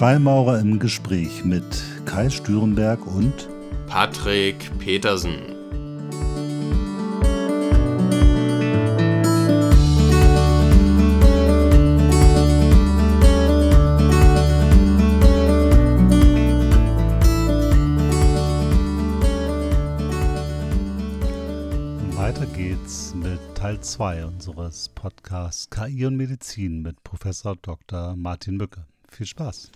[0.00, 1.62] Freimaurer im Gespräch mit
[2.06, 3.50] Kai Stürenberg und
[3.86, 5.42] Patrick Petersen.
[22.16, 28.16] Weiter geht's mit Teil 2 unseres Podcasts KI und Medizin mit Professor Dr.
[28.16, 28.86] Martin Mücke.
[29.10, 29.70] Viel Spaß.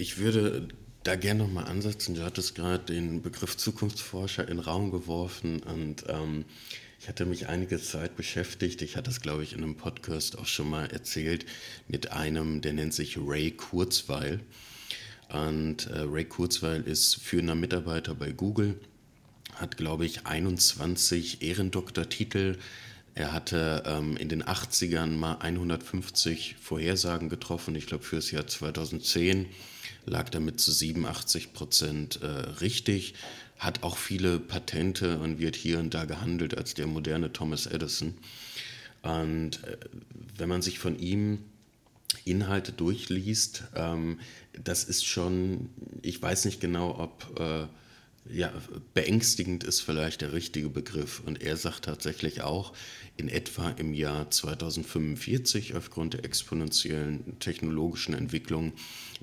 [0.00, 0.68] Ich würde
[1.02, 2.14] da gerne nochmal ansetzen.
[2.14, 6.44] Du hattest gerade den Begriff Zukunftsforscher in den Raum geworfen und ähm,
[7.00, 8.80] ich hatte mich einige Zeit beschäftigt.
[8.82, 11.46] Ich hatte es, glaube ich, in einem Podcast auch schon mal erzählt
[11.88, 14.38] mit einem, der nennt sich Ray Kurzweil.
[15.32, 18.78] Und äh, Ray Kurzweil ist führender Mitarbeiter bei Google,
[19.56, 22.56] hat, glaube ich, 21 Ehrendoktortitel
[23.18, 27.74] er hatte ähm, in den 80ern mal 150 Vorhersagen getroffen.
[27.74, 29.46] Ich glaube, für das Jahr 2010
[30.06, 33.14] lag damit zu 87 Prozent äh, richtig.
[33.58, 38.14] Hat auch viele Patente und wird hier und da gehandelt als der moderne Thomas Edison.
[39.02, 39.76] Und äh,
[40.36, 41.40] wenn man sich von ihm
[42.24, 44.20] Inhalte durchliest, ähm,
[44.52, 45.70] das ist schon,
[46.02, 47.66] ich weiß nicht genau, ob äh,
[48.30, 48.52] ja,
[48.94, 51.22] beängstigend ist vielleicht der richtige Begriff.
[51.24, 52.72] Und er sagt tatsächlich auch,
[53.16, 58.72] in etwa im Jahr 2045, aufgrund der exponentiellen technologischen Entwicklung,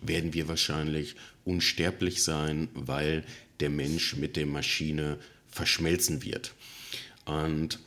[0.01, 3.23] werden wir wahrscheinlich unsterblich sein, weil
[3.59, 5.17] der Mensch mit der Maschine
[5.47, 6.53] verschmelzen wird.
[7.25, 7.79] Und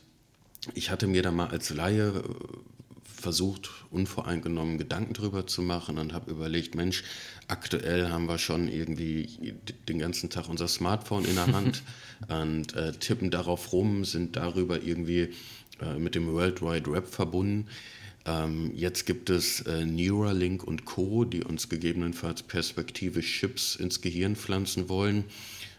[0.73, 2.23] ich hatte mir da mal als Laie
[3.19, 7.03] versucht, unvoreingenommen Gedanken drüber zu machen und habe überlegt, Mensch,
[7.47, 9.55] aktuell haben wir schon irgendwie
[9.87, 11.83] den ganzen Tag unser Smartphone in der Hand
[12.27, 15.29] und äh, tippen darauf rum, sind darüber irgendwie
[15.81, 17.67] äh, mit dem World Wide Web verbunden.
[18.25, 24.35] Ähm, jetzt gibt es äh, Neuralink und Co., die uns gegebenenfalls perspektivisch Chips ins Gehirn
[24.35, 25.25] pflanzen wollen.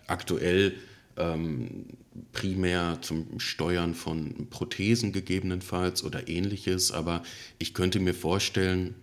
[0.07, 0.75] Aktuell
[1.21, 1.87] ähm,
[2.33, 7.23] primär zum Steuern von Prothesen gegebenenfalls oder ähnliches, aber
[7.59, 8.95] ich könnte mir vorstellen,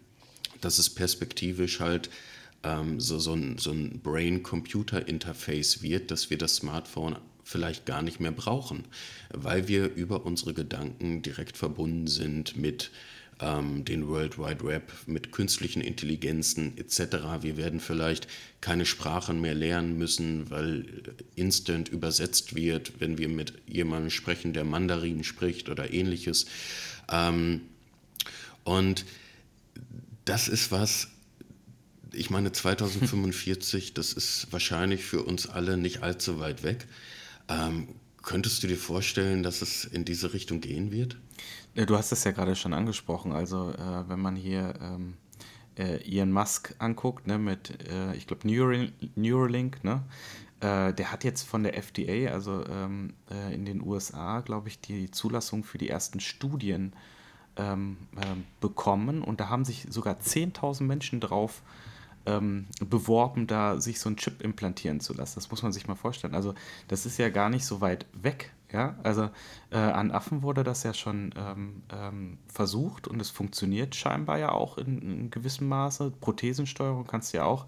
[0.61, 2.09] dass es perspektivisch halt
[2.63, 8.19] ähm, so, so ein, so ein Brain-Computer-Interface wird, dass wir das Smartphone vielleicht gar nicht
[8.19, 8.83] mehr brauchen,
[9.33, 12.91] weil wir über unsere Gedanken direkt verbunden sind mit
[13.39, 17.41] ähm, den World Wide Web, mit künstlichen Intelligenzen etc.
[17.41, 18.27] Wir werden vielleicht
[18.61, 20.85] keine Sprachen mehr lernen müssen, weil
[21.35, 26.45] instant übersetzt wird, wenn wir mit jemandem sprechen, der Mandarin spricht oder ähnliches.
[27.11, 27.61] Ähm,
[28.63, 29.05] und
[30.25, 31.07] das ist was,
[32.11, 36.87] ich meine 2045, das ist wahrscheinlich für uns alle nicht allzu weit weg.
[37.49, 37.87] Ähm,
[38.27, 41.17] könntest du dir vorstellen, dass es in diese Richtung gehen wird?
[41.75, 43.31] Du hast es ja gerade schon angesprochen.
[43.31, 45.13] Also, äh, wenn man hier ähm,
[45.77, 48.45] äh, Elon Musk anguckt, ne, mit, äh, ich glaube,
[49.15, 50.03] Neuralink, ne,
[50.59, 54.81] äh, der hat jetzt von der FDA, also ähm, äh, in den USA, glaube ich,
[54.81, 56.93] die Zulassung für die ersten Studien
[57.55, 59.21] ähm, ähm bekommen.
[59.23, 61.63] Und da haben sich sogar 10.000 Menschen drauf
[62.27, 65.35] ähm, beworben, da sich so ein Chip implantieren zu lassen.
[65.35, 66.35] Das muss man sich mal vorstellen.
[66.35, 66.53] Also,
[66.87, 69.29] das ist ja gar nicht so weit weg ja, also
[69.69, 74.51] äh, an Affen wurde das ja schon ähm, ähm, versucht und es funktioniert scheinbar ja
[74.51, 76.11] auch in, in, gewissem Maße.
[76.19, 77.65] Prothesensteuerung kannst du ja auch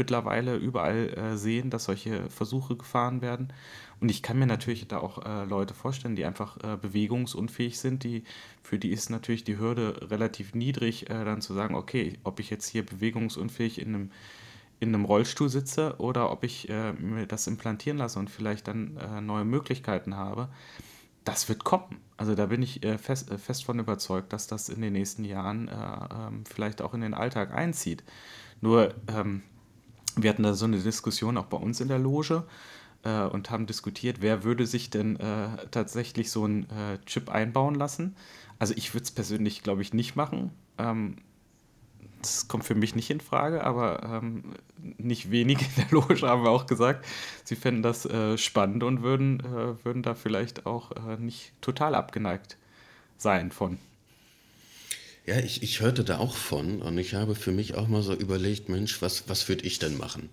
[0.00, 3.52] mittlerweile überall äh, sehen, dass solche Versuche gefahren werden.
[4.00, 8.02] Und ich kann mir natürlich da auch äh, Leute vorstellen, die einfach äh, bewegungsunfähig sind,
[8.02, 8.24] die,
[8.62, 12.48] für die ist natürlich die Hürde relativ niedrig, äh, dann zu sagen, okay, ob ich
[12.48, 14.10] jetzt hier bewegungsunfähig in einem
[14.82, 18.96] in einem Rollstuhl sitze oder ob ich äh, mir das implantieren lasse und vielleicht dann
[18.96, 20.48] äh, neue Möglichkeiten habe,
[21.24, 21.98] das wird kommen.
[22.16, 25.24] Also da bin ich äh, fest, äh, fest von überzeugt, dass das in den nächsten
[25.24, 28.02] Jahren äh, ähm, vielleicht auch in den Alltag einzieht.
[28.62, 29.42] Nur, ähm,
[30.16, 32.44] wir hatten da so eine Diskussion auch bei uns in der Loge
[33.04, 35.18] äh, und haben diskutiert, wer würde sich denn
[35.70, 36.66] tatsächlich so einen
[37.06, 38.16] Chip einbauen lassen.
[38.58, 40.50] Also ich würde es persönlich, glaube ich, nicht machen.
[40.78, 41.16] Ähm,
[42.20, 44.54] das kommt für mich nicht in Frage, aber ähm,
[44.98, 47.06] nicht wenig in der Loge haben auch gesagt,
[47.44, 51.94] sie fänden das äh, spannend und würden, äh, würden da vielleicht auch äh, nicht total
[51.94, 52.58] abgeneigt
[53.16, 53.78] sein von.
[55.26, 58.14] Ja, ich, ich hörte da auch von und ich habe für mich auch mal so
[58.14, 60.30] überlegt, Mensch, was, was würde ich denn machen?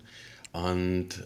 [0.52, 1.22] Und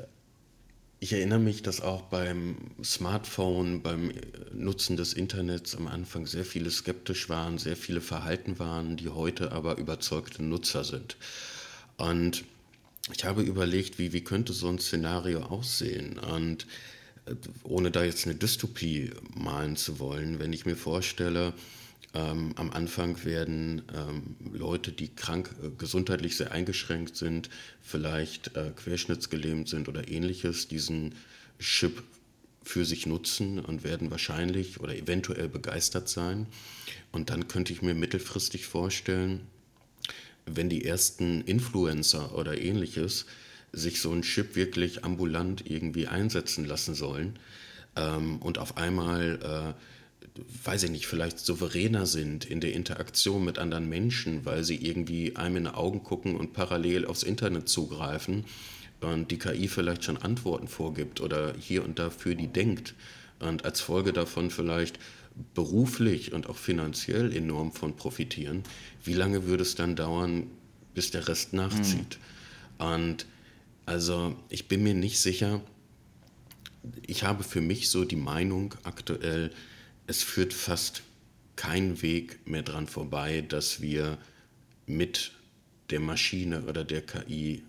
[0.99, 4.13] ich erinnere mich, dass auch beim Smartphone, beim
[4.53, 9.53] Nutzen des Internets am Anfang sehr viele skeptisch waren, sehr viele verhalten waren, die heute
[9.53, 11.17] aber überzeugte Nutzer sind.
[11.97, 12.45] Und
[13.13, 16.19] ich habe überlegt, wie, wie könnte so ein Szenario aussehen?
[16.19, 16.67] Und
[17.27, 21.53] äh, ohne da jetzt eine Dystopie malen zu wollen, wenn ich mir vorstelle,
[22.15, 27.49] Ähm, am Anfang werden ähm, Leute, die krank, äh, gesundheitlich sehr eingeschränkt sind,
[27.81, 31.15] vielleicht äh, querschnittsgelähmt sind oder ähnliches, diesen
[31.59, 32.03] Chip
[32.63, 36.47] für sich nutzen und werden wahrscheinlich oder eventuell begeistert sein.
[37.13, 39.41] Und dann könnte ich mir mittelfristig vorstellen,
[40.47, 43.27] wenn die ersten Influencer oder ähnliches
[43.73, 47.39] sich so ein Chip wirklich ambulant irgendwie einsetzen lassen sollen
[47.97, 49.92] ähm, und auf einmal, äh,
[50.65, 55.37] weiß ich nicht, vielleicht souveräner sind in der Interaktion mit anderen Menschen, weil sie irgendwie
[55.37, 58.45] einem in die Augen gucken und parallel aufs Internet zugreifen
[59.01, 62.95] und die KI vielleicht schon Antworten vorgibt oder hier und da für die denkt
[63.41, 64.99] und als Folge davon vielleicht
[65.55, 68.63] beruflich und auch finanziell enorm von profitieren,
[69.05, 70.47] wie lange würde es dann dauern,
[70.95, 72.19] bis der Rest nachzieht?
[72.79, 72.87] Mhm.
[72.87, 73.27] Und
[73.87, 75.61] also ich bin mir nicht sicher,
[77.07, 79.51] ich habe für mich so die Meinung aktuell,
[80.13, 81.05] es führt fast
[81.57, 84.19] kein Weg mehr dran vorbei, dass wir
[84.87, 85.33] mit
[85.89, 87.63] der Maschine oder der KI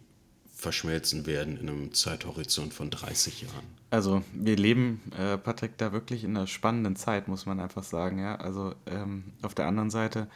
[0.53, 3.65] verschmelzen werden in einem Zeithorizont von 30 Jahren.
[3.91, 8.19] Also wir leben, äh, Patrick, da wirklich in einer spannenden Zeit, muss man einfach sagen.
[8.19, 8.35] Ja?
[8.35, 10.27] Also ähm, auf der anderen Seite,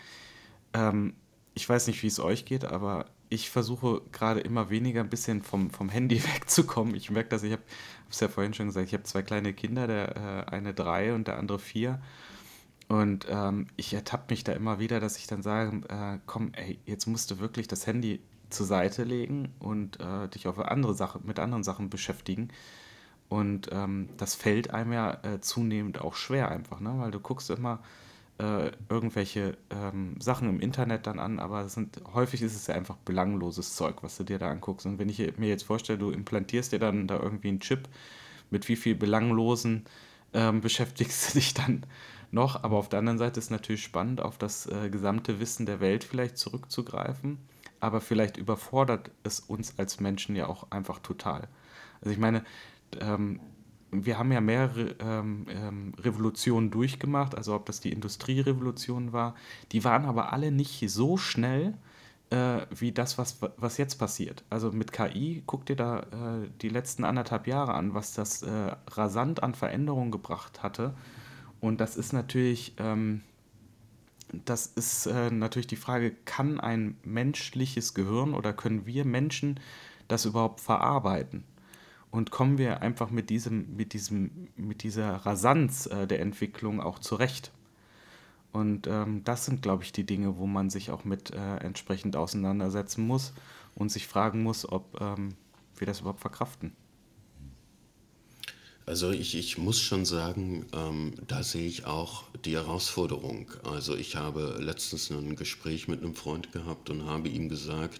[0.74, 1.14] ähm,
[1.56, 5.42] ich weiß nicht, wie es euch geht, aber ich versuche gerade immer weniger ein bisschen
[5.42, 6.96] vom, vom Handy wegzukommen.
[6.96, 7.64] Ich merke dass ich habe
[8.10, 11.28] es ja vorhin schon gesagt, ich habe zwei kleine Kinder, der äh, eine drei und
[11.28, 12.02] der andere vier.
[12.88, 16.80] Und ähm, ich ertappe mich da immer wieder, dass ich dann sage, äh, komm, ey,
[16.86, 21.26] jetzt musst du wirklich das Handy zur Seite legen und äh, dich auf andere Sachen,
[21.26, 22.48] mit anderen Sachen beschäftigen.
[23.28, 26.94] Und ähm, das fällt einem ja äh, zunehmend auch schwer einfach, ne?
[26.98, 27.80] weil du guckst immer
[28.40, 32.98] äh, irgendwelche ähm, Sachen im Internet dann an, aber sind, häufig ist es ja einfach
[32.98, 34.86] belangloses Zeug, was du dir da anguckst.
[34.86, 37.88] Und wenn ich mir jetzt vorstelle, du implantierst dir dann da irgendwie einen Chip,
[38.50, 39.86] mit wie viel belanglosen
[40.34, 41.86] ähm, beschäftigst du dich dann
[42.32, 42.64] noch?
[42.64, 46.04] Aber auf der anderen Seite ist natürlich spannend, auf das äh, gesamte Wissen der Welt
[46.04, 47.40] vielleicht zurückzugreifen
[47.80, 51.48] aber vielleicht überfordert es uns als Menschen ja auch einfach total.
[52.02, 52.44] Also ich meine,
[53.00, 53.40] ähm,
[54.06, 59.36] wir haben ja mehrere ähm, ähm, Revolutionen durchgemacht, also ob das die Industrierevolution war,
[59.72, 61.74] die waren aber alle nicht so schnell
[62.30, 64.44] äh, wie das, was, was jetzt passiert.
[64.50, 68.76] Also mit KI, guck dir da äh, die letzten anderthalb Jahre an, was das äh,
[68.90, 70.94] rasant an Veränderungen gebracht hatte.
[71.60, 73.22] Und das ist natürlich ähm,
[74.32, 79.60] das ist äh, natürlich die Frage, kann ein menschliches Gehirn oder können wir Menschen
[80.08, 81.44] das überhaupt verarbeiten?
[82.10, 87.00] Und kommen wir einfach mit, diesem, mit, diesem, mit dieser Rasanz äh, der Entwicklung auch
[87.00, 87.52] zurecht?
[88.54, 92.16] Und ähm, das sind, glaube ich, die Dinge, wo man sich auch mit äh, entsprechend
[92.16, 93.34] auseinandersetzen muss
[93.76, 95.36] und sich fragen muss, ob ähm,
[95.76, 96.74] wir das überhaupt verkraften.
[98.88, 103.52] Also ich, ich muss schon sagen, ähm, da sehe ich auch die Herausforderung.
[103.64, 108.00] Also ich habe letztens ein Gespräch mit einem Freund gehabt und habe ihm gesagt,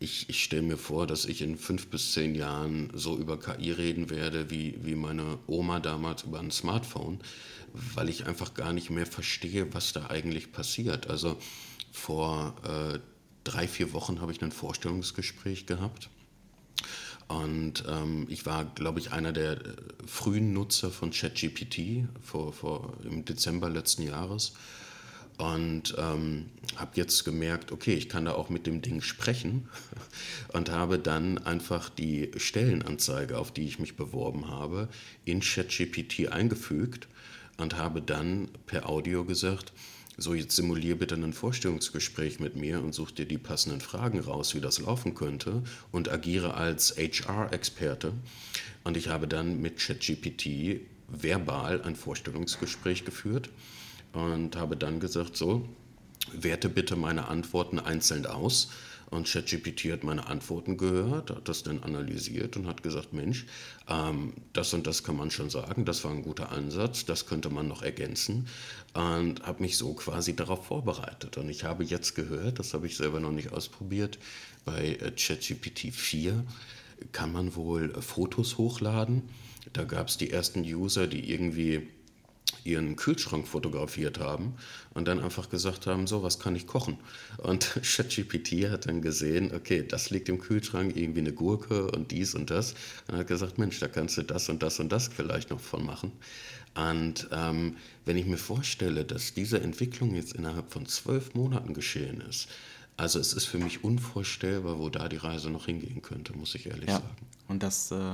[0.00, 3.70] ich, ich stelle mir vor, dass ich in fünf bis zehn Jahren so über KI
[3.70, 7.20] reden werde, wie, wie meine Oma damals über ein Smartphone,
[7.94, 11.08] weil ich einfach gar nicht mehr verstehe, was da eigentlich passiert.
[11.08, 11.38] Also
[11.92, 12.98] vor äh,
[13.44, 16.08] drei, vier Wochen habe ich ein Vorstellungsgespräch gehabt
[17.30, 19.74] und ähm, ich war, glaube ich, einer der äh,
[20.04, 24.54] frühen Nutzer von ChatGPT vor, vor, im Dezember letzten Jahres.
[25.40, 29.70] Und ähm, habe jetzt gemerkt, okay, ich kann da auch mit dem Ding sprechen.
[30.52, 34.88] Und habe dann einfach die Stellenanzeige, auf die ich mich beworben habe,
[35.24, 37.08] in ChatGPT eingefügt
[37.56, 39.72] und habe dann per Audio gesagt,
[40.16, 44.54] so jetzt simulier bitte ein Vorstellungsgespräch mit mir und such dir die passenden Fragen raus,
[44.54, 48.12] wie das laufen könnte und agiere als HR-Experte.
[48.82, 53.50] Und ich habe dann mit ChatGPT verbal ein Vorstellungsgespräch geführt
[54.12, 55.68] und habe dann gesagt, so,
[56.32, 58.70] werte bitte meine Antworten einzeln aus
[59.10, 63.46] und ChatGPT hat meine Antworten gehört, hat das dann analysiert und hat gesagt, Mensch,
[63.88, 67.50] ähm, das und das kann man schon sagen, das war ein guter Ansatz, das könnte
[67.50, 68.46] man noch ergänzen
[68.94, 71.38] und habe mich so quasi darauf vorbereitet.
[71.38, 74.18] Und ich habe jetzt gehört, das habe ich selber noch nicht ausprobiert,
[74.64, 76.44] bei äh, ChatGPT 4
[77.12, 79.22] kann man wohl Fotos hochladen.
[79.72, 81.88] Da gab es die ersten User, die irgendwie
[82.64, 84.54] ihren Kühlschrank fotografiert haben
[84.94, 86.98] und dann einfach gesagt haben, so, was kann ich kochen?
[87.38, 92.34] Und ChatGPT hat dann gesehen, okay, das liegt im Kühlschrank, irgendwie eine Gurke und dies
[92.34, 92.74] und das.
[93.08, 95.84] Und hat gesagt, Mensch, da kannst du das und das und das vielleicht noch von
[95.84, 96.12] machen.
[96.74, 102.20] Und ähm, wenn ich mir vorstelle, dass diese Entwicklung jetzt innerhalb von zwölf Monaten geschehen
[102.20, 102.48] ist,
[102.96, 106.66] also es ist für mich unvorstellbar, wo da die Reise noch hingehen könnte, muss ich
[106.66, 106.96] ehrlich ja.
[106.96, 107.26] sagen.
[107.48, 107.90] Und das...
[107.90, 108.12] Äh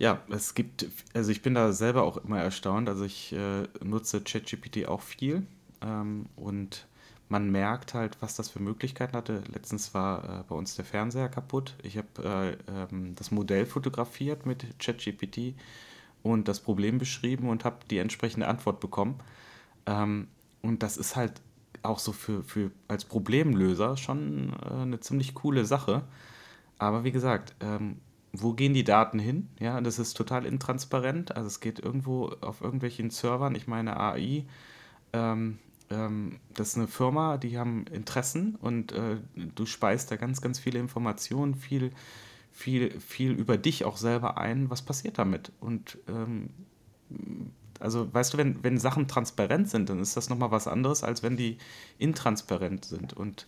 [0.00, 2.88] ja, es gibt, also ich bin da selber auch immer erstaunt.
[2.88, 5.46] Also ich äh, nutze ChatGPT auch viel
[5.82, 6.86] ähm, und
[7.28, 9.44] man merkt halt, was das für Möglichkeiten hatte.
[9.52, 11.74] Letztens war äh, bei uns der Fernseher kaputt.
[11.82, 15.54] Ich habe äh, ähm, das Modell fotografiert mit ChatGPT
[16.22, 19.20] und das Problem beschrieben und habe die entsprechende Antwort bekommen.
[19.84, 20.28] Ähm,
[20.62, 21.42] und das ist halt
[21.82, 26.04] auch so für, für als Problemlöser schon äh, eine ziemlich coole Sache.
[26.78, 27.98] Aber wie gesagt, ähm,
[28.32, 29.48] wo gehen die Daten hin?
[29.58, 31.34] Ja, das ist total intransparent.
[31.36, 33.54] Also es geht irgendwo auf irgendwelchen Servern.
[33.54, 34.44] Ich meine AI,
[35.12, 35.58] ähm,
[35.90, 40.58] ähm, das ist eine Firma, die haben Interessen und äh, du speist da ganz, ganz
[40.58, 41.90] viele Informationen, viel,
[42.52, 44.70] viel, viel über dich auch selber ein.
[44.70, 45.50] Was passiert damit?
[45.58, 46.50] Und ähm,
[47.80, 51.22] also weißt du, wenn, wenn Sachen transparent sind, dann ist das nochmal was anderes, als
[51.24, 51.58] wenn die
[51.98, 53.12] intransparent sind.
[53.12, 53.46] Und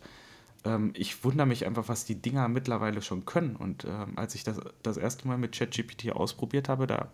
[0.64, 3.57] ähm, ich wundere mich einfach, was die Dinger mittlerweile schon können.
[3.57, 7.11] Und ähm, als ich das das erste Mal mit ChatGPT ausprobiert habe, da,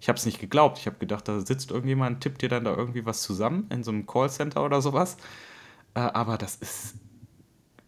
[0.00, 0.78] ich habe es nicht geglaubt.
[0.78, 3.90] Ich habe gedacht, da sitzt irgendjemand, tippt dir dann da irgendwie was zusammen in so
[3.90, 5.16] einem Callcenter oder sowas.
[5.94, 6.94] Äh, aber das ist,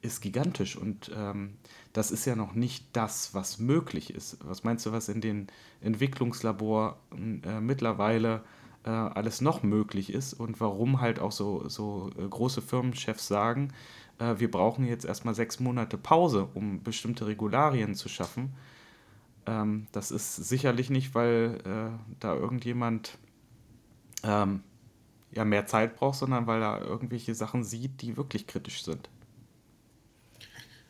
[0.02, 1.56] ist gigantisch und ähm,
[1.92, 4.38] das ist ja noch nicht das, was möglich ist.
[4.44, 5.48] Was meinst du, was in den
[5.80, 8.42] Entwicklungslaboren äh, mittlerweile
[8.84, 13.72] äh, alles noch möglich ist und warum halt auch so, so äh, große Firmenchefs sagen,
[14.20, 18.52] äh, wir brauchen jetzt erstmal sechs Monate Pause, um bestimmte Regularien zu schaffen.
[19.46, 23.18] Ähm, das ist sicherlich nicht, weil äh, da irgendjemand
[24.22, 24.62] ähm,
[25.32, 29.08] ja, mehr Zeit braucht, sondern weil er irgendwelche Sachen sieht, die wirklich kritisch sind.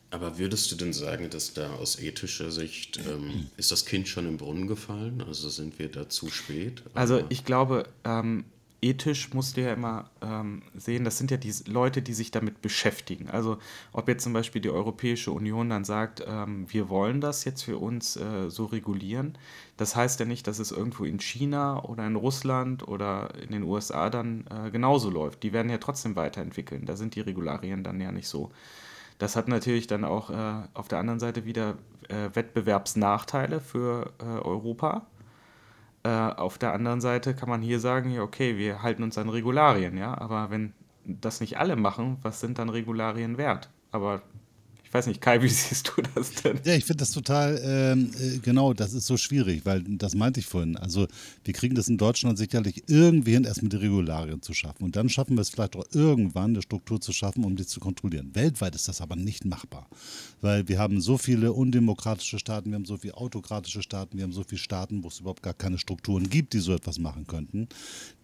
[0.09, 4.27] Aber würdest du denn sagen, dass da aus ethischer Sicht, ähm, ist das Kind schon
[4.27, 5.23] im Brunnen gefallen?
[5.25, 6.83] Also sind wir da zu spät?
[6.93, 8.43] Also ich glaube, ähm,
[8.81, 12.61] ethisch musst du ja immer ähm, sehen, das sind ja die Leute, die sich damit
[12.61, 13.29] beschäftigen.
[13.29, 13.57] Also
[13.93, 17.77] ob jetzt zum Beispiel die Europäische Union dann sagt, ähm, wir wollen das jetzt für
[17.77, 19.37] uns äh, so regulieren,
[19.77, 23.63] das heißt ja nicht, dass es irgendwo in China oder in Russland oder in den
[23.63, 25.43] USA dann äh, genauso läuft.
[25.43, 26.85] Die werden ja trotzdem weiterentwickeln.
[26.85, 28.51] Da sind die Regularien dann ja nicht so.
[29.17, 31.77] Das hat natürlich dann auch äh, auf der anderen Seite wieder
[32.09, 35.05] äh, Wettbewerbsnachteile für äh, Europa.
[36.03, 39.29] Äh, auf der anderen Seite kann man hier sagen, ja, okay, wir halten uns an
[39.29, 40.73] Regularien, ja, aber wenn
[41.05, 43.69] das nicht alle machen, was sind dann Regularien wert?
[43.91, 44.21] Aber
[44.91, 46.59] ich weiß nicht, Kai, wie siehst du das denn?
[46.65, 50.41] Ja, ich finde das total, ähm, äh, genau, das ist so schwierig, weil das meinte
[50.41, 50.75] ich vorhin.
[50.75, 51.07] Also
[51.45, 54.83] wir kriegen das in Deutschland sicherlich irgendwie hin, erstmal die Regularien zu schaffen.
[54.83, 57.79] Und dann schaffen wir es vielleicht auch irgendwann, eine Struktur zu schaffen, um die zu
[57.79, 58.31] kontrollieren.
[58.33, 59.87] Weltweit ist das aber nicht machbar,
[60.41, 64.33] weil wir haben so viele undemokratische Staaten, wir haben so viele autokratische Staaten, wir haben
[64.33, 67.69] so viele Staaten, wo es überhaupt gar keine Strukturen gibt, die so etwas machen könnten.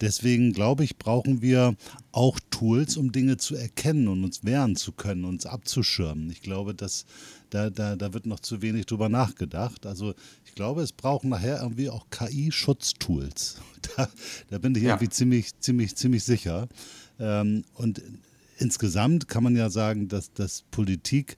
[0.02, 1.76] Deswegen glaube ich, brauchen wir
[2.18, 6.28] auch Tools, um Dinge zu erkennen und uns wehren zu können, uns abzuschirmen.
[6.30, 7.04] Ich glaube, dass
[7.50, 9.86] da, da, da wird noch zu wenig drüber nachgedacht.
[9.86, 13.60] Also ich glaube, es brauchen nachher irgendwie auch KI-Schutztools.
[13.96, 14.08] Da,
[14.50, 14.90] da bin ich ja.
[14.90, 16.68] irgendwie ziemlich, ziemlich, ziemlich sicher.
[17.20, 18.02] Ähm, und
[18.58, 21.36] insgesamt kann man ja sagen, dass, dass Politik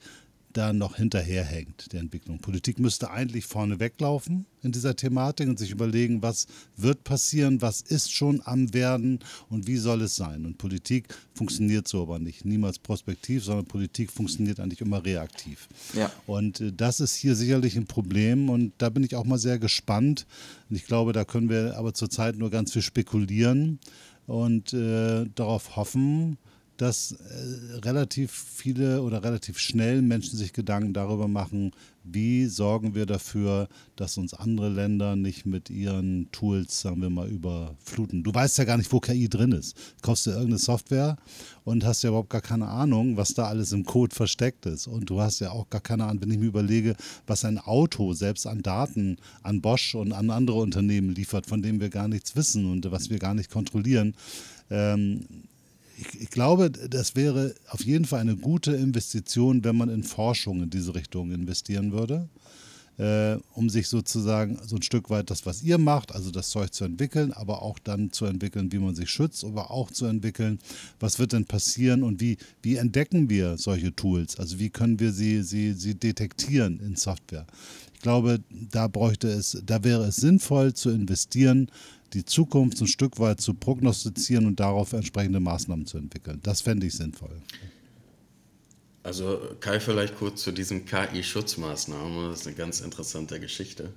[0.53, 2.39] da noch hinterherhängt, der Entwicklung.
[2.41, 7.81] Politik müsste eigentlich vorne weglaufen in dieser Thematik und sich überlegen, was wird passieren, was
[7.81, 10.45] ist schon am Werden und wie soll es sein.
[10.45, 12.45] Und Politik funktioniert so aber nicht.
[12.45, 15.69] Niemals prospektiv, sondern Politik funktioniert eigentlich immer reaktiv.
[15.95, 16.11] Ja.
[16.27, 19.59] Und äh, das ist hier sicherlich ein Problem und da bin ich auch mal sehr
[19.59, 20.27] gespannt.
[20.69, 23.79] Und ich glaube, da können wir aber zurzeit nur ganz viel spekulieren
[24.27, 26.39] und äh, darauf hoffen,
[26.81, 31.73] dass äh, relativ viele oder relativ schnell Menschen sich Gedanken darüber machen,
[32.05, 37.29] wie sorgen wir dafür, dass uns andere Länder nicht mit ihren Tools, sagen wir mal,
[37.29, 38.23] überfluten.
[38.23, 39.77] Du weißt ja gar nicht, wo KI drin ist.
[39.77, 41.19] Du kaufst dir irgendeine Software
[41.65, 44.87] und hast ja überhaupt gar keine Ahnung, was da alles im Code versteckt ist.
[44.87, 46.97] Und du hast ja auch gar keine Ahnung, wenn ich mir überlege,
[47.27, 51.81] was ein Auto selbst an Daten an Bosch und an andere Unternehmen liefert, von denen
[51.81, 54.15] wir gar nichts wissen und was wir gar nicht kontrollieren.
[54.71, 55.27] Ähm,
[56.01, 60.63] ich, ich, glaube, das wäre auf jeden Fall eine gute Investition, wenn man in Forschung
[60.63, 62.29] in diese Richtung investieren würde,
[62.99, 66.73] äh, um sich sozusagen so ein Stück weit das, was ihr macht, also das Zeug
[66.73, 70.59] zu entwickeln, aber auch dann zu entwickeln, wie man sich schützt, aber auch zu entwickeln,
[70.99, 74.39] was wird denn passieren und wie, wie entdecken wir solche Tools?
[74.39, 77.47] Also wie können wir sie, sie, sie detektieren in Software?
[77.93, 78.41] Ich glaube,
[78.71, 81.71] da bräuchte es, da wäre es sinnvoll zu investieren,
[82.13, 86.41] die Zukunft ein Stück weit zu prognostizieren und darauf entsprechende Maßnahmen zu entwickeln.
[86.43, 87.41] Das fände ich sinnvoll.
[89.03, 92.31] Also Kai, vielleicht kurz zu diesen KI-Schutzmaßnahmen.
[92.31, 93.93] Das ist eine ganz interessante Geschichte.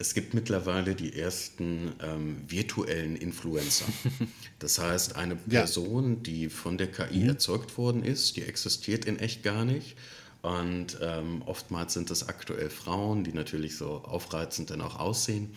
[0.00, 3.86] Es gibt mittlerweile die ersten ähm, virtuellen Influencer.
[4.60, 6.20] Das heißt, eine Person, ja.
[6.20, 7.28] die von der KI mhm.
[7.28, 9.94] erzeugt worden ist, die existiert in echt gar nicht.
[10.42, 15.54] Und ähm, oftmals sind es aktuell Frauen, die natürlich so aufreizend dann auch aussehen.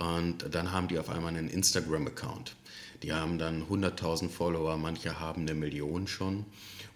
[0.00, 2.56] Und dann haben die auf einmal einen Instagram-Account.
[3.02, 6.46] die haben dann 100.000 Follower, manche haben eine Million schon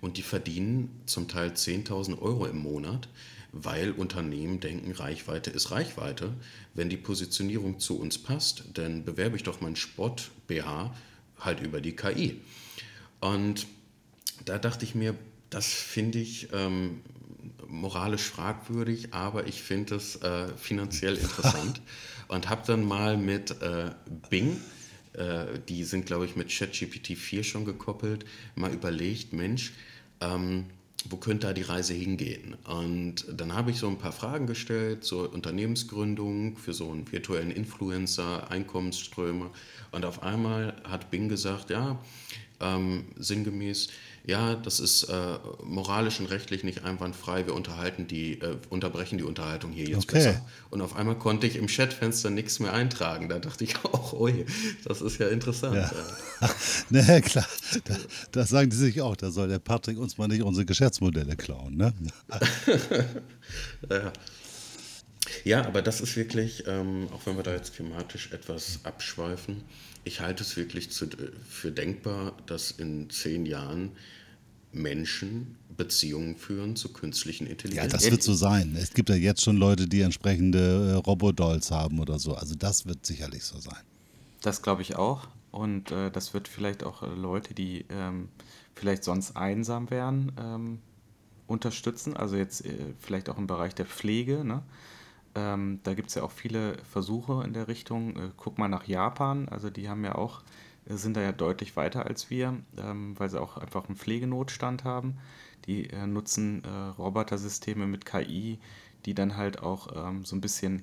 [0.00, 3.08] und die verdienen zum Teil 10.000 Euro im Monat,
[3.52, 6.32] weil Unternehmen denken, Reichweite ist Reichweite.
[6.72, 10.94] Wenn die Positionierung zu uns passt, dann bewerbe ich doch meinen Sport-BH
[11.40, 12.40] halt über die KI.
[13.20, 13.66] Und
[14.46, 15.14] da dachte ich mir,
[15.50, 17.02] das finde ich ähm,
[17.68, 21.82] moralisch fragwürdig, aber ich finde es äh, finanziell interessant
[22.28, 23.90] und habe dann mal mit äh,
[24.30, 24.60] Bing,
[25.14, 29.72] äh, die sind glaube ich mit ChatGPT 4 schon gekoppelt, mal überlegt, Mensch,
[30.20, 30.66] ähm,
[31.08, 32.54] wo könnte da die Reise hingehen?
[32.64, 37.50] Und dann habe ich so ein paar Fragen gestellt zur Unternehmensgründung für so einen virtuellen
[37.50, 39.50] Influencer, Einkommensströme.
[39.92, 42.00] Und auf einmal hat Bing gesagt, ja,
[42.60, 43.88] ähm, sinngemäß,
[44.26, 49.24] ja, das ist äh, moralisch und rechtlich nicht einwandfrei, wir unterhalten die, äh, unterbrechen die
[49.24, 50.14] Unterhaltung hier jetzt okay.
[50.14, 50.46] besser.
[50.70, 53.28] Und auf einmal konnte ich im Chatfenster nichts mehr eintragen.
[53.28, 54.30] Da dachte ich auch, oh,
[54.84, 55.76] das ist ja interessant.
[55.76, 56.50] Ja.
[56.88, 57.46] naja, klar,
[57.84, 57.96] da,
[58.32, 61.76] das sagen die sich auch, da soll der Patrick uns mal nicht unsere Geschäftsmodelle klauen,
[61.76, 61.92] ne?
[63.90, 64.12] ja.
[65.44, 69.62] Ja, aber das ist wirklich, ähm, auch wenn wir da jetzt thematisch etwas abschweifen,
[70.04, 71.06] ich halte es wirklich zu,
[71.48, 73.92] für denkbar, dass in zehn Jahren
[74.72, 77.92] Menschen Beziehungen führen zu künstlichen Intelligenz.
[77.92, 78.76] Ja, das wird so sein.
[78.78, 82.34] Es gibt ja jetzt schon Leute, die entsprechende äh, Robodolls haben oder so.
[82.34, 83.82] Also das wird sicherlich so sein.
[84.40, 85.28] Das glaube ich auch.
[85.50, 88.28] Und äh, das wird vielleicht auch äh, Leute, die ähm,
[88.74, 90.78] vielleicht sonst einsam wären, ähm,
[91.46, 92.16] unterstützen.
[92.16, 94.44] Also jetzt äh, vielleicht auch im Bereich der Pflege.
[94.44, 94.62] Ne?
[95.34, 98.16] Ähm, da gibt es ja auch viele Versuche in der Richtung.
[98.16, 100.42] Äh, guck mal nach Japan, also die haben ja auch,
[100.86, 104.84] äh, sind da ja deutlich weiter als wir, ähm, weil sie auch einfach einen Pflegenotstand
[104.84, 105.18] haben.
[105.66, 108.58] Die äh, nutzen äh, Robotersysteme mit KI,
[109.06, 110.82] die dann halt auch ähm, so ein bisschen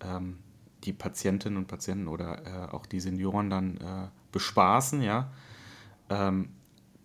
[0.00, 0.38] ähm,
[0.84, 5.30] die Patientinnen und Patienten oder äh, auch die Senioren dann äh, bespaßen, ja.
[6.10, 6.50] Ähm,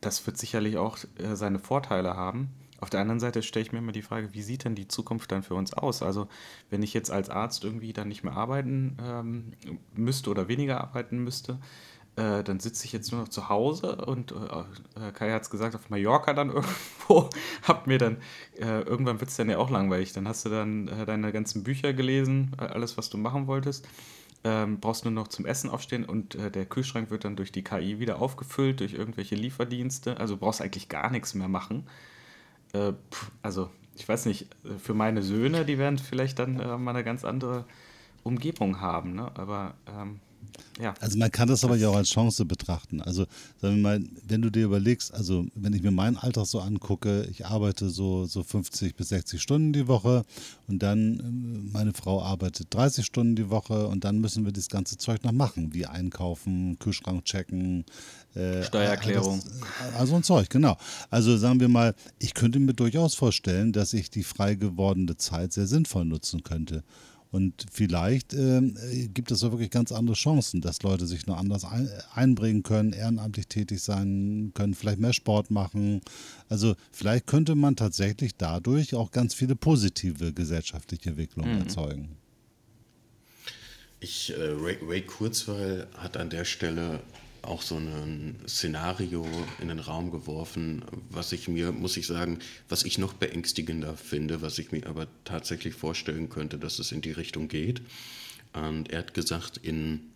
[0.01, 0.97] das wird sicherlich auch
[1.33, 2.49] seine Vorteile haben.
[2.81, 5.31] Auf der anderen Seite stelle ich mir immer die Frage, wie sieht denn die Zukunft
[5.31, 6.01] dann für uns aus?
[6.01, 6.27] Also
[6.71, 9.53] wenn ich jetzt als Arzt irgendwie dann nicht mehr arbeiten ähm,
[9.93, 11.59] müsste oder weniger arbeiten müsste,
[12.15, 14.35] äh, dann sitze ich jetzt nur noch zu Hause und äh,
[15.07, 16.49] äh Kai hat es gesagt, auf Mallorca dann
[17.07, 17.29] irgendwo,
[17.63, 18.17] hab mir dann,
[18.59, 21.63] äh, irgendwann wird es dann ja auch langweilig, dann hast du dann äh, deine ganzen
[21.63, 23.87] Bücher gelesen, äh, alles, was du machen wolltest.
[24.43, 27.63] Ähm, brauchst nur noch zum Essen aufstehen und äh, der Kühlschrank wird dann durch die
[27.63, 30.19] KI wieder aufgefüllt, durch irgendwelche Lieferdienste.
[30.19, 31.85] Also brauchst eigentlich gar nichts mehr machen.
[32.73, 32.93] Äh,
[33.41, 34.47] also ich weiß nicht,
[34.79, 37.65] für meine Söhne, die werden vielleicht dann äh, mal eine ganz andere
[38.23, 39.31] Umgebung haben, ne?
[39.35, 40.19] aber ähm,
[40.79, 40.93] ja.
[40.99, 43.01] Also man kann das aber ja auch als Chance betrachten.
[43.01, 43.25] Also
[43.61, 47.27] sagen wir mal, wenn du dir überlegst, also wenn ich mir meinen Alltag so angucke,
[47.29, 50.23] ich arbeite so, so 50 bis 60 Stunden die Woche
[50.67, 54.69] und dann äh, meine Frau arbeitet 30 Stunden die Woche und dann müssen wir das
[54.69, 57.85] ganze Zeug noch machen, wie einkaufen, Kühlschrank checken,
[58.33, 59.41] äh, Steuererklärung.
[59.43, 60.77] Das, also ein Zeug, genau.
[61.09, 65.53] Also sagen wir mal, ich könnte mir durchaus vorstellen, dass ich die frei gewordene Zeit
[65.53, 66.83] sehr sinnvoll nutzen könnte.
[67.31, 68.61] Und vielleicht äh,
[69.13, 72.91] gibt es da wirklich ganz andere Chancen, dass Leute sich noch anders ein, einbringen können,
[72.91, 76.01] ehrenamtlich tätig sein können, vielleicht mehr Sport machen.
[76.49, 81.61] Also vielleicht könnte man tatsächlich dadurch auch ganz viele positive gesellschaftliche Entwicklungen mhm.
[81.61, 82.09] erzeugen.
[84.01, 86.99] Ich, äh, Ray, Ray Kurzweil hat an der Stelle
[87.41, 89.25] auch so ein Szenario
[89.59, 94.41] in den Raum geworfen, was ich mir, muss ich sagen, was ich noch beängstigender finde,
[94.41, 97.81] was ich mir aber tatsächlich vorstellen könnte, dass es in die Richtung geht.
[98.53, 100.11] Und er hat gesagt, in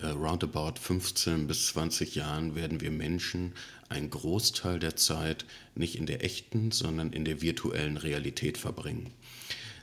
[0.00, 3.52] äh, roundabout 15 bis 20 Jahren werden wir Menschen
[3.88, 9.12] einen Großteil der Zeit nicht in der echten, sondern in der virtuellen Realität verbringen.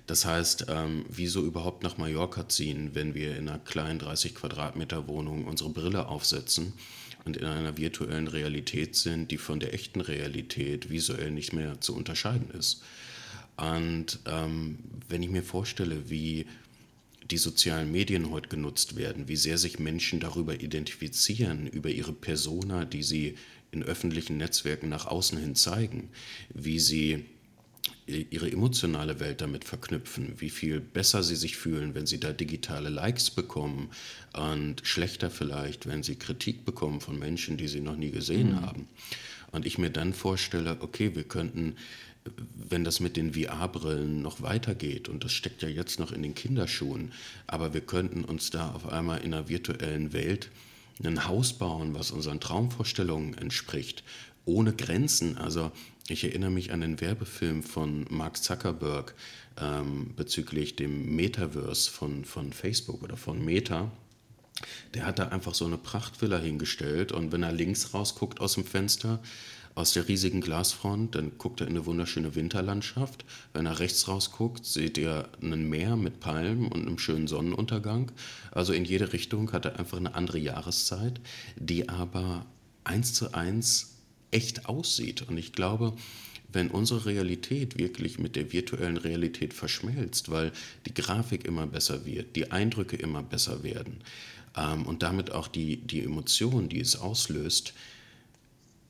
[0.05, 5.07] Das heißt, ähm, wieso überhaupt nach Mallorca ziehen, wenn wir in einer kleinen 30 Quadratmeter
[5.07, 6.73] Wohnung unsere Brille aufsetzen
[7.23, 11.95] und in einer virtuellen Realität sind, die von der echten Realität visuell nicht mehr zu
[11.95, 12.83] unterscheiden ist.
[13.55, 16.47] Und ähm, wenn ich mir vorstelle, wie
[17.31, 22.83] die sozialen Medien heute genutzt werden, wie sehr sich Menschen darüber identifizieren, über ihre Persona,
[22.83, 23.35] die sie
[23.71, 26.09] in öffentlichen Netzwerken nach außen hin zeigen,
[26.53, 27.25] wie sie
[28.05, 32.89] ihre emotionale Welt damit verknüpfen, wie viel besser sie sich fühlen, wenn sie da digitale
[32.89, 33.89] Likes bekommen
[34.33, 38.61] und schlechter vielleicht, wenn sie Kritik bekommen von Menschen, die sie noch nie gesehen mhm.
[38.61, 38.87] haben.
[39.51, 41.75] Und ich mir dann vorstelle, okay, wir könnten,
[42.69, 46.35] wenn das mit den VR-Brillen noch weitergeht, und das steckt ja jetzt noch in den
[46.35, 47.11] Kinderschuhen,
[47.47, 50.49] aber wir könnten uns da auf einmal in einer virtuellen Welt
[51.03, 54.03] ein Haus bauen, was unseren Traumvorstellungen entspricht,
[54.45, 55.38] ohne Grenzen.
[55.38, 55.71] Also
[56.08, 59.15] ich erinnere mich an den Werbefilm von Mark Zuckerberg
[59.60, 63.91] ähm, bezüglich dem Metaverse von, von Facebook oder von Meta.
[64.93, 68.65] Der hat da einfach so eine Prachtvilla hingestellt und wenn er links rausguckt aus dem
[68.65, 69.19] Fenster,
[69.75, 73.25] aus der riesigen Glasfront, dann guckt er in eine wunderschöne Winterlandschaft.
[73.53, 78.12] Wenn er rechts rausguckt, seht ihr ein Meer mit Palmen und einem schönen Sonnenuntergang.
[78.51, 81.19] Also in jede Richtung hat er einfach eine andere Jahreszeit,
[81.56, 82.45] die aber
[82.84, 83.92] eins zu eins
[84.33, 85.23] echt aussieht.
[85.23, 85.93] Und ich glaube,
[86.51, 90.51] wenn unsere Realität wirklich mit der virtuellen Realität verschmelzt, weil
[90.85, 93.97] die Grafik immer besser wird, die Eindrücke immer besser werden
[94.55, 97.73] ähm, und damit auch die, die Emotionen, die es auslöst,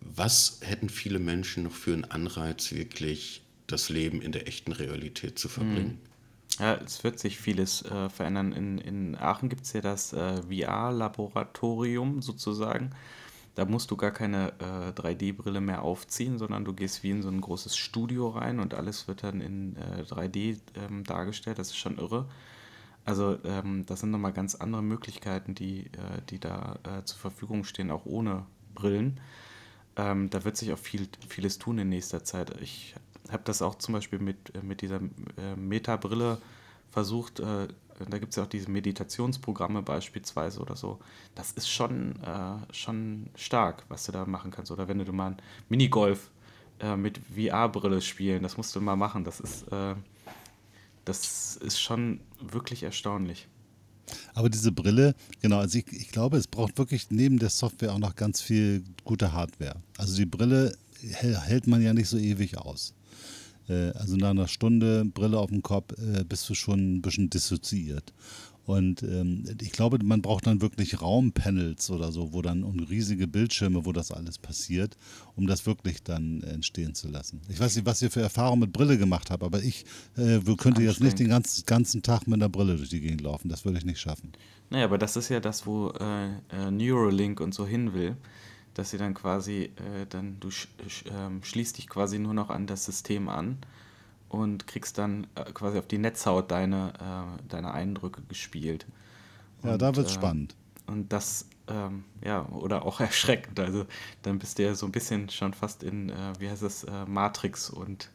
[0.01, 5.39] was hätten viele Menschen noch für einen Anreiz, wirklich das Leben in der echten Realität
[5.39, 5.99] zu verbringen?
[6.57, 6.59] Hm.
[6.59, 8.51] Ja, es wird sich vieles äh, verändern.
[8.51, 12.91] In, in Aachen gibt es ja das äh, VR-Laboratorium sozusagen.
[13.55, 17.29] Da musst du gar keine äh, 3D-Brille mehr aufziehen, sondern du gehst wie in so
[17.29, 21.59] ein großes Studio rein und alles wird dann in 3D äh, ähm, dargestellt.
[21.59, 22.27] Das ist schon irre.
[23.05, 27.63] Also ähm, das sind nochmal ganz andere Möglichkeiten, die, äh, die da äh, zur Verfügung
[27.63, 29.19] stehen, auch ohne Brillen.
[29.97, 32.59] Ähm, da wird sich auch viel, vieles tun in nächster Zeit.
[32.61, 32.95] Ich
[33.29, 35.01] habe das auch zum Beispiel mit, äh, mit dieser
[35.37, 36.39] äh, Meta-Brille
[36.91, 37.41] versucht.
[37.99, 40.99] Äh, da gibt es ja auch diese Meditationsprogramme beispielsweise oder so.
[41.35, 44.71] Das ist schon, äh, schon stark, was du da machen kannst.
[44.71, 45.37] Oder wenn du mal ein
[45.69, 46.31] Minigolf
[46.79, 49.23] äh, mit VR-Brille spielen, das musst du mal machen.
[49.23, 49.95] Das ist, äh,
[51.05, 53.47] das ist schon wirklich erstaunlich.
[54.33, 57.99] Aber diese Brille, genau, also ich, ich glaube, es braucht wirklich neben der Software auch
[57.99, 59.81] noch ganz viel gute Hardware.
[59.97, 62.93] Also die Brille hält man ja nicht so ewig aus.
[63.69, 67.29] Äh, also nach einer Stunde Brille auf dem Kopf äh, bist du schon ein bisschen
[67.29, 68.13] dissoziiert.
[68.65, 73.27] Und ähm, ich glaube, man braucht dann wirklich Raumpanels oder so, wo dann und riesige
[73.27, 74.95] Bildschirme, wo das alles passiert,
[75.35, 77.41] um das wirklich dann entstehen zu lassen.
[77.49, 80.81] Ich weiß nicht, was ihr für Erfahrungen mit Brille gemacht habt, aber ich äh, könnte
[80.81, 83.49] jetzt nicht den ganzen, ganzen Tag mit einer Brille durch die Gegend laufen.
[83.49, 84.31] Das würde ich nicht schaffen.
[84.69, 88.15] Naja, aber das ist ja das, wo äh, äh, Neuralink und so hin will,
[88.73, 92.49] dass sie dann quasi, äh, dann du sch sch ähm, schließt dich quasi nur noch
[92.49, 93.57] an das System an
[94.29, 98.85] und kriegst dann äh, quasi auf die Netzhaut deine, äh, deine Eindrücke gespielt.
[99.63, 100.55] Ja, da wird es äh, spannend.
[100.87, 103.59] Und das, ähm, ja, oder auch erschreckend.
[103.59, 103.85] Also
[104.23, 107.05] dann bist du ja so ein bisschen schon fast in, äh, wie heißt es, äh,
[107.05, 108.09] Matrix und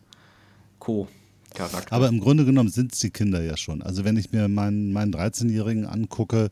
[0.79, 1.09] Co.
[1.55, 1.95] Charakter.
[1.95, 3.81] Aber im Grunde genommen sind es die Kinder ja schon.
[3.83, 6.51] Also wenn ich mir meinen, meinen 13-Jährigen angucke,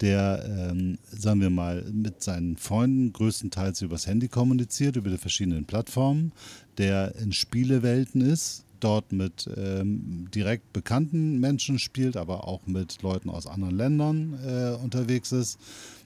[0.00, 5.66] der, ähm, sagen wir mal, mit seinen Freunden größtenteils übers Handy kommuniziert, über die verschiedenen
[5.66, 6.32] Plattformen,
[6.78, 13.28] der in Spielewelten ist, dort mit ähm, direkt bekannten Menschen spielt, aber auch mit Leuten
[13.28, 15.58] aus anderen Ländern äh, unterwegs ist.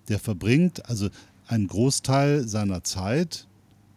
[0.08, 1.08] Der verbringt also
[1.46, 3.46] einen Großteil seiner Zeit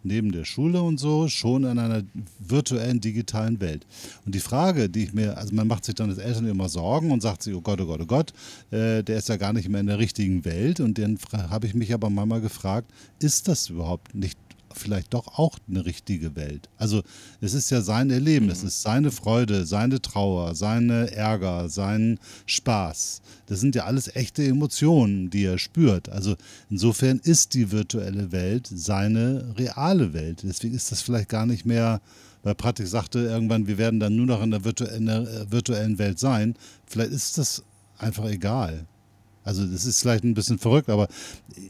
[0.03, 2.03] neben der Schule und so schon in einer
[2.39, 3.85] virtuellen digitalen Welt.
[4.25, 7.11] Und die Frage, die ich mir, also man macht sich dann als Eltern immer Sorgen
[7.11, 8.33] und sagt sich, oh Gott, oh Gott, oh Gott,
[8.71, 10.79] äh, der ist ja gar nicht mehr in der richtigen Welt.
[10.79, 14.37] Und dann habe ich mich aber manchmal gefragt, ist das überhaupt nicht
[14.79, 16.69] vielleicht doch auch eine richtige Welt.
[16.77, 17.03] Also
[17.41, 18.51] es ist ja sein Erleben, mhm.
[18.51, 23.21] es ist seine Freude, seine Trauer, seine Ärger, sein Spaß.
[23.47, 26.09] Das sind ja alles echte Emotionen, die er spürt.
[26.09, 26.35] Also
[26.69, 30.43] insofern ist die virtuelle Welt seine reale Welt.
[30.43, 32.01] Deswegen ist das vielleicht gar nicht mehr,
[32.43, 36.55] weil Pratik sagte irgendwann, wir werden dann nur noch in der, äh, virtuellen Welt sein.
[36.85, 37.63] Vielleicht ist das
[37.97, 38.85] einfach egal.
[39.47, 41.07] Also das ist vielleicht ein bisschen verrückt, aber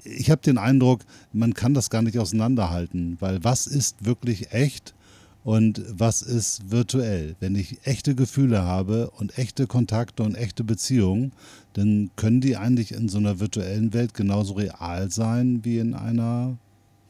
[0.03, 4.95] ich habe den Eindruck, man kann das gar nicht auseinanderhalten, weil was ist wirklich echt
[5.43, 7.35] und was ist virtuell?
[7.39, 11.31] Wenn ich echte Gefühle habe und echte Kontakte und echte Beziehungen,
[11.73, 16.57] dann können die eigentlich in so einer virtuellen Welt genauso real sein wie in einer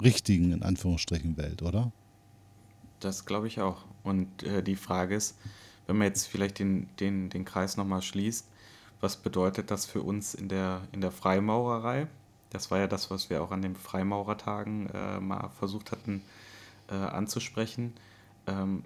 [0.04, 1.92] richtigen, in Anführungsstrichen, Welt, oder?
[3.00, 3.86] Das glaube ich auch.
[4.04, 5.36] Und äh, die Frage ist,
[5.88, 8.46] wenn man jetzt vielleicht den, den, den Kreis nochmal schließt,
[9.02, 12.08] was bedeutet das für uns in der, in der Freimaurerei?
[12.50, 16.22] Das war ja das, was wir auch an den Freimaurertagen äh, mal versucht hatten
[16.90, 17.94] äh, anzusprechen.
[18.48, 18.84] Ähm,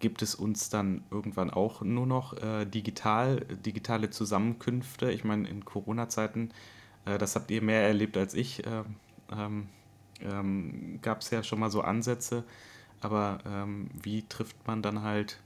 [0.00, 5.12] gibt es uns dann irgendwann auch nur noch äh, digital, digitale Zusammenkünfte?
[5.12, 6.50] Ich meine, in Corona-Zeiten,
[7.04, 8.96] äh, das habt ihr mehr erlebt als ich, ähm,
[9.30, 9.68] ähm,
[10.20, 12.44] ähm gab es ja schon mal so Ansätze.
[13.00, 15.38] Aber ähm, wie trifft man dann halt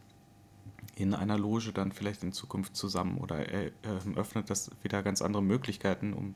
[0.95, 3.71] in einer Loge dann vielleicht in Zukunft zusammen oder er, äh,
[4.15, 6.35] öffnet das wieder ganz andere Möglichkeiten, um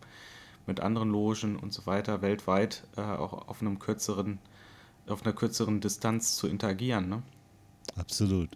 [0.67, 4.39] mit anderen Logen und so weiter weltweit äh, auch auf einem kürzeren,
[5.07, 7.09] auf einer kürzeren Distanz zu interagieren.
[7.09, 7.23] Ne?
[7.97, 8.51] Absolut.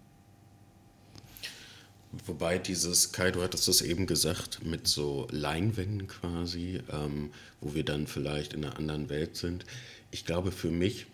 [2.27, 7.31] Wobei dieses, Kai, du hattest es eben gesagt, mit so Leinwänden quasi, ähm,
[7.61, 9.65] wo wir dann vielleicht in einer anderen Welt sind.
[10.11, 11.07] Ich glaube, für mich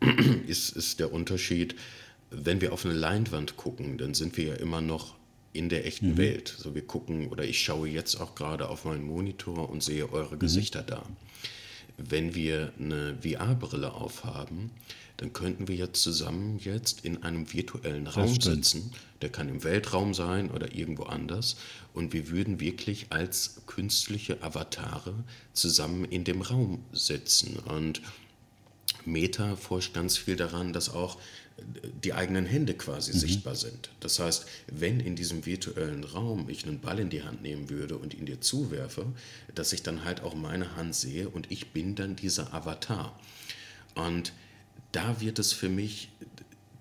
[0.46, 1.74] ist, ist der Unterschied,
[2.42, 5.14] wenn wir auf eine Leinwand gucken, dann sind wir ja immer noch
[5.52, 6.16] in der echten mhm.
[6.18, 6.54] Welt.
[6.58, 10.34] So wir gucken oder ich schaue jetzt auch gerade auf meinen Monitor und sehe eure
[10.34, 10.40] mhm.
[10.40, 11.04] Gesichter da.
[11.96, 14.70] Wenn wir eine VR-Brille aufhaben,
[15.16, 18.90] dann könnten wir jetzt zusammen jetzt in einem virtuellen Raum sitzen.
[19.22, 21.56] Der kann im Weltraum sein oder irgendwo anders.
[21.92, 25.14] Und wir würden wirklich als künstliche Avatare
[25.52, 27.56] zusammen in dem Raum sitzen.
[27.60, 28.02] Und
[29.04, 31.18] Meta forscht ganz viel daran, dass auch
[32.02, 33.18] die eigenen Hände quasi mhm.
[33.18, 33.90] sichtbar sind.
[34.00, 37.96] Das heißt, wenn in diesem virtuellen Raum ich einen Ball in die Hand nehmen würde
[37.96, 39.06] und ihn dir zuwerfe,
[39.54, 43.18] dass ich dann halt auch meine Hand sehe und ich bin dann dieser Avatar.
[43.94, 44.32] Und
[44.92, 46.10] da wird es für mich,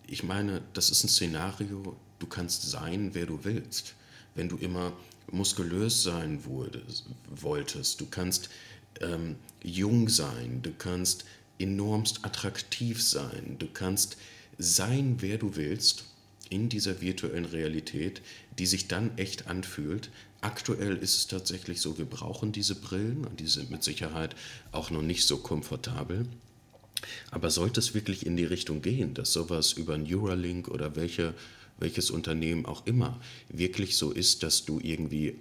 [0.08, 3.94] ich meine, das ist ein Szenario, du kannst sein, wer du willst.
[4.36, 4.94] Wenn du immer
[5.32, 8.50] muskulös sein wurdest, wolltest, du kannst
[9.02, 11.26] ähm, jung sein, du kannst
[11.60, 14.18] enormst attraktiv sein, du kannst
[14.64, 16.06] sein, wer du willst
[16.50, 18.22] in dieser virtuellen Realität,
[18.58, 20.10] die sich dann echt anfühlt.
[20.42, 24.36] Aktuell ist es tatsächlich so, wir brauchen diese Brillen und die sind mit Sicherheit
[24.72, 26.28] auch noch nicht so komfortabel.
[27.32, 31.34] Aber sollte es wirklich in die Richtung gehen, dass sowas über Neuralink oder welche,
[31.78, 35.36] welches Unternehmen auch immer wirklich so ist, dass du irgendwie äh,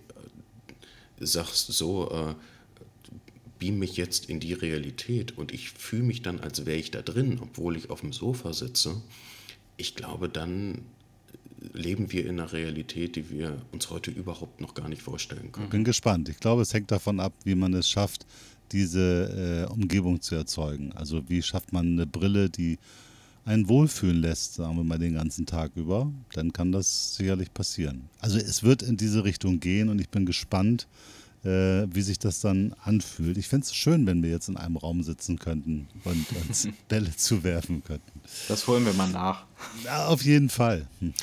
[1.20, 2.34] sagst, so, äh,
[3.62, 7.00] beam mich jetzt in die Realität und ich fühle mich dann, als wäre ich da
[7.00, 9.00] drin, obwohl ich auf dem Sofa sitze,
[9.76, 10.78] ich glaube, dann
[11.72, 15.66] leben wir in einer Realität, die wir uns heute überhaupt noch gar nicht vorstellen können.
[15.66, 16.28] Ich bin gespannt.
[16.28, 18.26] Ich glaube, es hängt davon ab, wie man es schafft,
[18.72, 20.90] diese äh, Umgebung zu erzeugen.
[20.94, 22.80] Also wie schafft man eine Brille, die
[23.44, 28.08] einen wohlfühlen lässt, sagen wir mal den ganzen Tag über, dann kann das sicherlich passieren.
[28.18, 30.88] Also es wird in diese Richtung gehen und ich bin gespannt,
[31.44, 33.36] äh, wie sich das dann anfühlt.
[33.36, 37.14] Ich fände es schön, wenn wir jetzt in einem Raum sitzen könnten und uns Bälle
[37.16, 38.20] zuwerfen könnten.
[38.48, 39.44] Das holen wir mal nach.
[39.84, 40.86] Ja, auf jeden Fall.
[41.00, 41.14] Hm.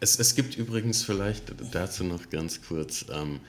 [0.00, 3.40] Es, es gibt übrigens vielleicht dazu noch ganz kurz, ähm,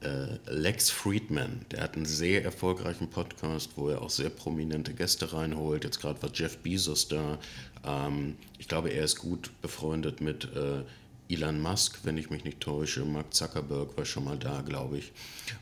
[0.00, 5.32] äh, Lex Friedman, der hat einen sehr erfolgreichen Podcast, wo er auch sehr prominente Gäste
[5.32, 5.84] reinholt.
[5.84, 7.38] Jetzt gerade war Jeff Bezos da.
[7.84, 10.82] Ähm, ich glaube, er ist gut befreundet mit äh,
[11.28, 13.04] Elon Musk, wenn ich mich nicht täusche.
[13.04, 15.12] Mark Zuckerberg war schon mal da, glaube ich.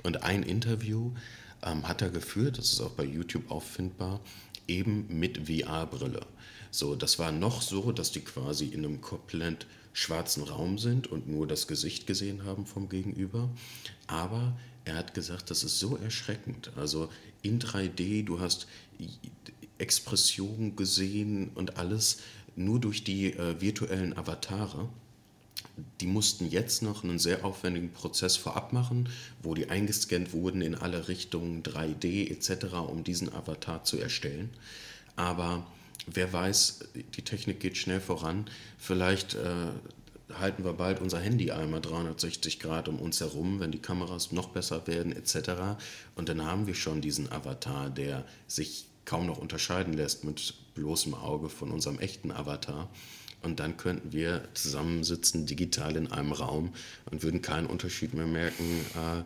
[0.03, 1.13] Und ein Interview
[1.63, 4.21] ähm, hat er geführt, das ist auch bei YouTube auffindbar,
[4.69, 6.21] eben mit VR-Brille.
[6.71, 11.29] So, das war noch so, dass die quasi in einem komplett schwarzen Raum sind und
[11.29, 13.49] nur das Gesicht gesehen haben vom Gegenüber.
[14.07, 16.73] Aber er hat gesagt, das ist so erschreckend.
[16.77, 17.09] Also
[17.43, 18.67] in 3D, du hast
[19.79, 22.19] Expressionen gesehen und alles
[22.57, 24.89] nur durch die äh, virtuellen Avatare.
[26.01, 29.09] Die mussten jetzt noch einen sehr aufwendigen Prozess vorab machen,
[29.43, 34.51] wo die eingescannt wurden in alle Richtungen, 3D etc., um diesen Avatar zu erstellen.
[35.17, 35.67] Aber
[36.07, 36.81] wer weiß,
[37.17, 38.47] die Technik geht schnell voran.
[38.79, 39.69] Vielleicht äh,
[40.33, 44.49] halten wir bald unser Handy einmal 360 Grad um uns herum, wenn die Kameras noch
[44.49, 45.77] besser werden etc.
[46.15, 51.15] Und dann haben wir schon diesen Avatar, der sich kaum noch unterscheiden lässt mit bloßem
[51.15, 52.89] Auge von unserem echten Avatar.
[53.45, 56.71] Und dann könnten wir zusammensitzen, digital in einem Raum
[57.11, 59.23] und würden keinen Unterschied mehr merken, äh,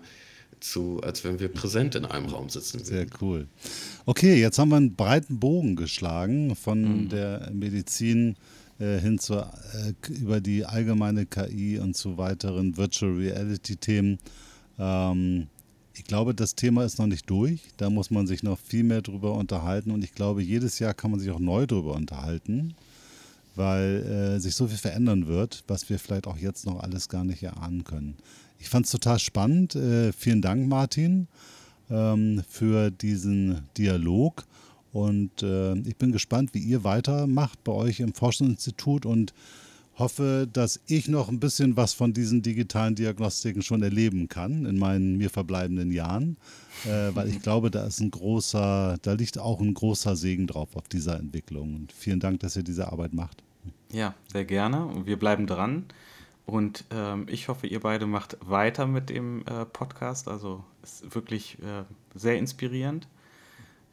[0.61, 2.83] zu, als wenn wir präsent in einem Raum sitzen.
[2.85, 3.47] Sehr cool.
[4.07, 7.09] Okay, jetzt haben wir einen breiten Bogen geschlagen von mhm.
[7.11, 8.37] der Medizin
[8.81, 14.19] äh, hin zur, äh, über die allgemeine KI und zu weiteren Virtual Reality Themen.
[14.79, 15.47] Ähm,
[15.95, 17.61] ich glaube, das Thema ist noch nicht durch.
[17.77, 21.11] Da muss man sich noch viel mehr drüber unterhalten und ich glaube, jedes Jahr kann
[21.11, 22.75] man sich auch neu drüber unterhalten
[23.59, 27.25] weil äh, sich so viel verändern wird, was wir vielleicht auch jetzt noch alles gar
[27.25, 28.17] nicht erahnen können.
[28.59, 29.75] Ich fand es total spannend.
[29.75, 31.29] Äh, vielen Dank, Martin,
[31.91, 34.45] ähm, für diesen Dialog.
[34.93, 39.35] Und äh, ich bin gespannt, wie ihr weitermacht bei euch im Forschungsinstitut und
[39.99, 44.79] hoffe, dass ich noch ein bisschen was von diesen digitalen Diagnostiken schon erleben kann in
[44.79, 46.37] meinen mir verbleibenden Jahren,
[46.85, 50.77] äh, weil ich glaube, da ist ein großer, da liegt auch ein großer Segen drauf
[50.77, 51.75] auf dieser Entwicklung.
[51.75, 53.43] Und vielen Dank, dass ihr diese Arbeit macht.
[53.91, 54.85] Ja, sehr gerne.
[54.87, 55.87] Und wir bleiben dran.
[56.47, 60.29] Und ähm, ich hoffe, ihr beide macht weiter mit dem äh, Podcast.
[60.29, 63.07] Also ist wirklich äh, sehr inspirierend.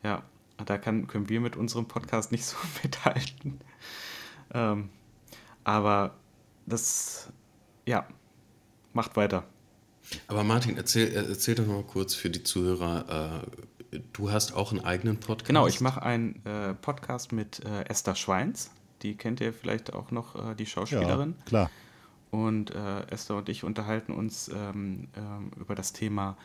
[0.03, 0.23] Ja,
[0.65, 3.60] da kann, können wir mit unserem Podcast nicht so mithalten.
[4.53, 4.89] Ähm,
[5.63, 6.15] aber
[6.65, 7.29] das,
[7.86, 8.08] ja,
[8.93, 9.43] macht weiter.
[10.27, 13.43] Aber Martin, erzähl, erzähl doch mal kurz für die Zuhörer.
[13.91, 15.47] Äh, du hast auch einen eigenen Podcast.
[15.47, 18.71] Genau, ich mache einen äh, Podcast mit äh, Esther Schweins
[19.05, 21.35] die kennt ihr vielleicht auch noch, äh, die Schauspielerin.
[21.37, 21.71] Ja, klar.
[22.31, 26.35] Und äh, Esther und ich unterhalten uns ähm, ähm, über das Thema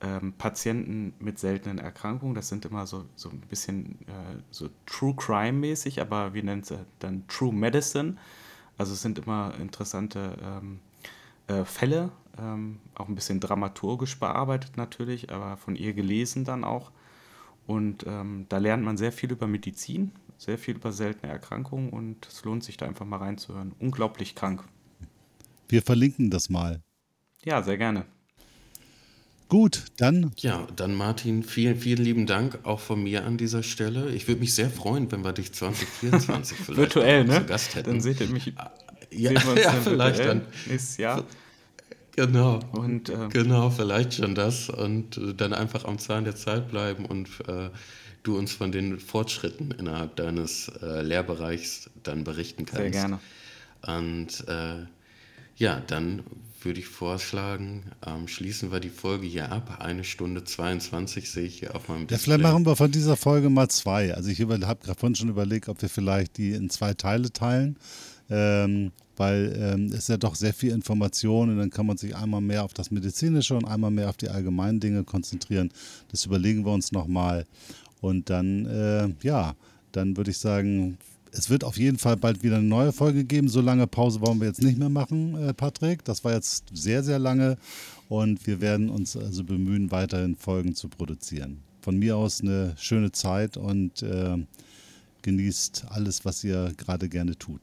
[0.00, 2.34] ähm, Patienten mit seltenen Erkrankungen.
[2.34, 6.72] Das sind immer so, so ein bisschen äh, so True Crime-mäßig, aber wir nennen es
[6.98, 8.16] dann True Medicine.
[8.78, 10.80] Also es sind immer interessante ähm,
[11.46, 16.90] äh, Fälle, ähm, auch ein bisschen dramaturgisch bearbeitet natürlich, aber von ihr gelesen dann auch.
[17.66, 22.26] Und ähm, da lernt man sehr viel über Medizin, sehr viel über seltene Erkrankungen und
[22.26, 23.74] es lohnt sich da einfach mal reinzuhören.
[23.78, 24.64] Unglaublich krank.
[25.68, 26.82] Wir verlinken das mal.
[27.44, 28.06] Ja, sehr gerne.
[29.48, 30.32] Gut, dann.
[30.38, 34.10] Ja, dann Martin, vielen, vielen lieben Dank auch von mir an dieser Stelle.
[34.10, 37.40] Ich würde mich sehr freuen, wenn wir dich 2024 vielleicht virtuell, ne?
[37.40, 37.90] zu Gast hätten.
[37.90, 38.52] Dann seht ihr mich.
[39.12, 40.42] Ja, ja vielleicht dann.
[40.66, 41.24] Nächstes Jahr.
[42.16, 42.58] Genau.
[42.72, 44.68] Und, äh, genau, vielleicht schon das.
[44.68, 47.70] Und äh, dann einfach am Zahn der Zeit bleiben und äh,
[48.26, 52.82] du uns von den Fortschritten innerhalb deines äh, Lehrbereichs dann berichten kannst.
[52.82, 53.20] Sehr gerne.
[53.86, 54.86] Und äh,
[55.56, 56.22] ja, dann
[56.62, 59.78] würde ich vorschlagen, ähm, schließen wir die Folge hier ab.
[59.80, 62.14] Eine Stunde 22 sehe ich hier auf meinem Display.
[62.16, 64.14] Ja, vielleicht machen wir von dieser Folge mal zwei.
[64.14, 67.76] Also ich habe gerade vorhin schon überlegt, ob wir vielleicht die in zwei Teile teilen.
[68.28, 72.40] Ähm, weil ähm, es ja doch sehr viel Information und dann kann man sich einmal
[72.40, 75.70] mehr auf das Medizinische und einmal mehr auf die allgemeinen Dinge konzentrieren.
[76.10, 77.46] Das überlegen wir uns nochmal.
[78.06, 79.56] Und dann, äh, ja,
[79.90, 80.96] dann würde ich sagen,
[81.32, 83.48] es wird auf jeden Fall bald wieder eine neue Folge geben.
[83.48, 86.04] So lange Pause wollen wir jetzt nicht mehr machen, äh, Patrick.
[86.04, 87.58] Das war jetzt sehr, sehr lange.
[88.08, 91.58] Und wir werden uns also bemühen, weiterhin Folgen zu produzieren.
[91.80, 94.36] Von mir aus eine schöne Zeit und äh,
[95.22, 97.60] genießt alles, was ihr gerade gerne tut.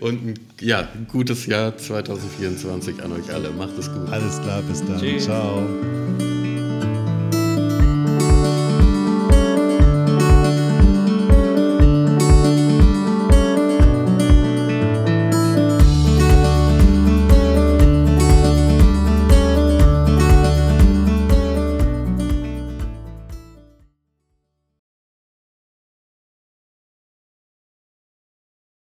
[0.00, 3.50] Und ein, ja, ein gutes Jahr 2024 an euch alle.
[3.50, 4.10] Macht es gut.
[4.10, 5.00] Alles klar, bis dann.
[5.00, 5.24] Tschüss.
[5.24, 5.66] Ciao.